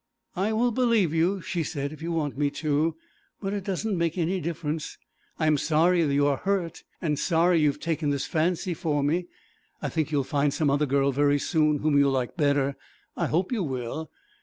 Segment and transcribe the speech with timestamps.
[0.35, 2.95] 'I will believe you,' she said, 'if you want me to,
[3.39, 4.97] but it doesn't make any difference;
[5.37, 9.27] I am sorry you are hurt, and sorry you have taken this fancy for me.
[9.79, 12.75] I think you will find some other girl very soon whom you will like better;
[13.15, 14.09] I hope you will.